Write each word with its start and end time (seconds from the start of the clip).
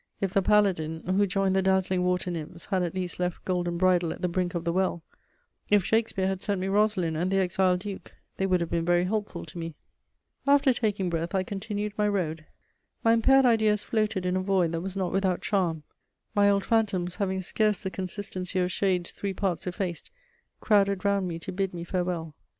If 0.19 0.33
the 0.33 0.41
paladin, 0.41 1.03
who 1.05 1.27
joined 1.27 1.55
the 1.55 1.61
dazzling 1.61 2.03
water 2.03 2.31
nymphs, 2.31 2.65
had 2.65 2.81
at 2.81 2.95
least 2.95 3.19
left 3.19 3.45
Golden 3.45 3.77
Bridle 3.77 4.11
at 4.11 4.23
the 4.23 4.27
brink 4.27 4.55
of 4.55 4.63
the 4.63 4.73
well; 4.73 5.03
if 5.69 5.85
Shakespeare 5.85 6.25
had 6.25 6.41
sent 6.41 6.59
me 6.59 6.67
Rosalind 6.69 7.15
and 7.15 7.29
the 7.29 7.37
Exiled 7.37 7.81
Duke, 7.81 8.11
they 8.37 8.47
would 8.47 8.61
have 8.61 8.69
been 8.71 8.83
very 8.83 9.03
helpful 9.03 9.45
to 9.45 9.59
me. 9.59 9.75
After 10.47 10.73
taking 10.73 11.11
breath 11.11 11.35
I 11.35 11.43
continued 11.43 11.93
my 11.99 12.07
road. 12.07 12.45
My 13.03 13.13
impaired 13.13 13.45
ideas 13.45 13.83
floated 13.83 14.25
in 14.25 14.35
a 14.35 14.41
void 14.41 14.71
that 14.71 14.81
was 14.81 14.95
not 14.95 15.11
without 15.11 15.43
charm; 15.43 15.83
my 16.33 16.49
old 16.49 16.65
phantoms, 16.65 17.17
having 17.17 17.43
scarce 17.43 17.83
the 17.83 17.91
consistency 17.91 18.57
of 18.57 18.71
shades 18.71 19.11
three 19.11 19.35
parts 19.35 19.67
effaced, 19.67 20.09
crowded 20.61 21.05
round 21.05 21.27
me 21.27 21.37
to 21.37 21.51
bid 21.51 21.75
me 21.75 21.83
farewell. 21.83 22.33